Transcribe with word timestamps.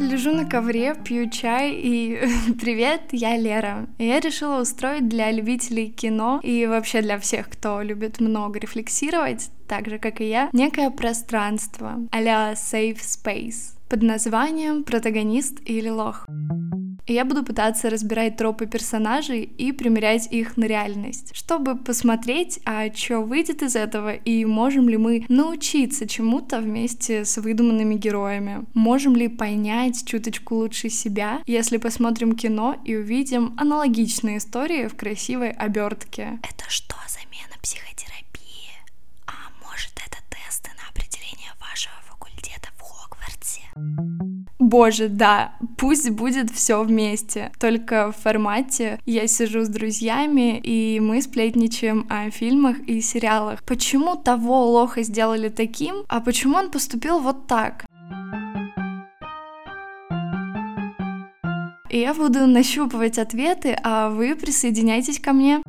Лежу 0.00 0.32
на 0.32 0.44
ковре, 0.44 0.94
пью 0.94 1.30
чай 1.30 1.72
и 1.72 2.20
привет, 2.60 3.02
я 3.12 3.36
Лера. 3.36 3.86
Я 3.98 4.20
решила 4.20 4.60
устроить 4.60 5.08
для 5.08 5.30
любителей 5.30 5.88
кино 5.88 6.40
и 6.42 6.66
вообще 6.66 7.00
для 7.00 7.18
всех, 7.18 7.48
кто 7.48 7.80
любит 7.80 8.20
много 8.20 8.58
рефлексировать, 8.58 9.50
так 9.68 9.88
же 9.88 9.98
как 9.98 10.20
и 10.20 10.28
я, 10.28 10.50
некое 10.52 10.90
пространство 10.90 12.00
а-ля 12.10 12.54
safe 12.54 12.98
space 12.98 13.74
под 13.88 14.02
названием 14.02 14.82
«Протагонист 14.82 15.60
или 15.64 15.88
лох». 15.88 16.26
И 17.06 17.12
я 17.12 17.24
буду 17.24 17.44
пытаться 17.44 17.90
разбирать 17.90 18.36
тропы 18.36 18.66
персонажей 18.66 19.42
и 19.42 19.72
примерять 19.72 20.28
их 20.32 20.56
на 20.56 20.64
реальность, 20.64 21.32
чтобы 21.34 21.76
посмотреть, 21.76 22.60
а 22.64 22.90
что 22.94 23.20
выйдет 23.20 23.62
из 23.62 23.76
этого, 23.76 24.14
и 24.14 24.44
можем 24.44 24.88
ли 24.88 24.96
мы 24.96 25.26
научиться 25.28 26.08
чему-то 26.08 26.60
вместе 26.60 27.24
с 27.24 27.36
выдуманными 27.36 27.94
героями. 27.94 28.64
Можем 28.72 29.16
ли 29.16 29.28
понять 29.28 30.06
чуточку 30.06 30.54
лучше 30.56 30.88
себя, 30.88 31.42
если 31.46 31.76
посмотрим 31.76 32.34
кино 32.36 32.76
и 32.84 32.96
увидим 32.96 33.54
аналогичные 33.58 34.38
истории 34.38 34.86
в 34.86 34.96
красивой 34.96 35.50
обертке. 35.50 36.38
Это 36.42 36.64
что, 36.68 36.96
замена 37.08 37.54
психотерапии? 37.62 38.72
А 39.26 39.32
может 39.62 39.92
это 40.06 40.16
тесты 40.30 40.70
на 40.76 40.88
определение 40.90 41.52
вашего 41.60 41.94
факультета 42.06 42.68
в 42.78 42.82
Хогвартсе? 42.82 43.62
Боже, 44.58 45.08
да, 45.08 45.54
пусть 45.76 46.10
будет 46.10 46.50
все 46.50 46.82
вместе. 46.82 47.52
Только 47.58 48.12
в 48.12 48.16
формате 48.22 49.00
я 49.06 49.26
сижу 49.26 49.64
с 49.64 49.68
друзьями, 49.68 50.58
и 50.58 51.00
мы 51.00 51.22
сплетничаем 51.22 52.06
о 52.08 52.30
фильмах 52.30 52.78
и 52.86 53.00
сериалах. 53.00 53.62
Почему 53.64 54.16
того 54.16 54.70
лоха 54.70 55.02
сделали 55.02 55.48
таким, 55.48 56.04
а 56.08 56.20
почему 56.20 56.56
он 56.56 56.70
поступил 56.70 57.18
вот 57.18 57.46
так? 57.46 57.84
И 61.90 61.98
я 61.98 62.12
буду 62.12 62.46
нащупывать 62.46 63.18
ответы, 63.18 63.78
а 63.84 64.08
вы 64.08 64.34
присоединяйтесь 64.34 65.20
ко 65.20 65.32
мне. 65.32 65.62